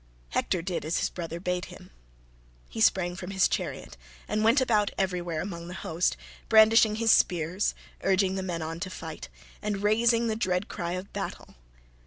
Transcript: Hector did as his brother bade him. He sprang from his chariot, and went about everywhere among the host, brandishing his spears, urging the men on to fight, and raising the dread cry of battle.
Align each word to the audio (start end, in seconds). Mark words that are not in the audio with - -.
Hector 0.29 0.63
did 0.63 0.83
as 0.83 0.97
his 0.97 1.11
brother 1.11 1.39
bade 1.39 1.65
him. 1.65 1.91
He 2.67 2.81
sprang 2.81 3.15
from 3.15 3.29
his 3.29 3.47
chariot, 3.47 3.97
and 4.27 4.43
went 4.43 4.59
about 4.59 4.89
everywhere 4.97 5.41
among 5.41 5.67
the 5.67 5.75
host, 5.75 6.17
brandishing 6.49 6.95
his 6.95 7.11
spears, 7.11 7.75
urging 8.01 8.33
the 8.33 8.41
men 8.41 8.63
on 8.63 8.79
to 8.79 8.89
fight, 8.89 9.29
and 9.61 9.83
raising 9.83 10.25
the 10.25 10.35
dread 10.35 10.67
cry 10.67 10.93
of 10.93 11.13
battle. 11.13 11.53